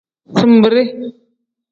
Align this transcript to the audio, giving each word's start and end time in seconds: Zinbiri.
Zinbiri. 0.37 0.83